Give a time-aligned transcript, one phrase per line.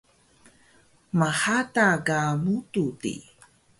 [1.19, 3.15] mhada ka mudu di